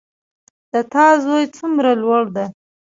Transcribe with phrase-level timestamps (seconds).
[0.71, 2.45] د تا زوی څومره لوړ ده